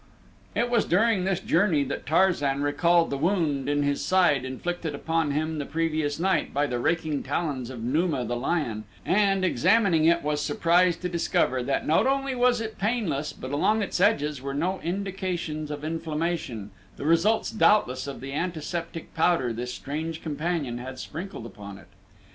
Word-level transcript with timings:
It 0.55 0.71
was 0.71 0.83
during 0.85 1.25
this 1.25 1.39
journey 1.39 1.83
that 1.83 2.07
Tarzan 2.07 2.63
recalled 2.63 3.11
the 3.11 3.19
wound 3.19 3.69
in 3.69 3.83
his 3.83 4.03
side 4.03 4.43
inflicted 4.45 4.95
upon 4.95 5.29
him 5.29 5.59
the 5.59 5.65
previous 5.67 6.19
night 6.19 6.51
by 6.55 6.65
the 6.65 6.79
raking 6.79 7.21
talons 7.21 7.69
of 7.69 7.83
Numa, 7.83 8.25
the 8.25 8.35
lion, 8.35 8.85
and 9.05 9.45
examining 9.45 10.05
it 10.05 10.23
was 10.23 10.41
surprised 10.41 11.03
to 11.03 11.09
discover 11.09 11.61
that 11.61 11.85
not 11.85 12.07
only 12.07 12.33
was 12.33 12.61
it 12.61 12.79
painless 12.79 13.31
but 13.31 13.51
along 13.51 13.83
its 13.83 14.01
edges 14.01 14.41
were 14.41 14.55
no 14.55 14.79
indications 14.81 15.69
of 15.69 15.83
inflammation, 15.83 16.71
the 16.97 17.05
results 17.05 17.51
doubtless 17.51 18.07
of 18.07 18.21
the 18.21 18.33
antiseptic 18.33 19.13
powder 19.13 19.49
his 19.49 19.71
strange 19.71 20.23
companion 20.23 20.79
had 20.79 20.97
sprinkled 20.97 21.45
upon 21.45 21.77
it. 21.77 21.89